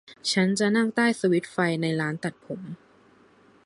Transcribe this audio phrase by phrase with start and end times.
[0.31, 2.61] ฉันจะนั่งใต้สวิตช์ไฟในร้านตัดผม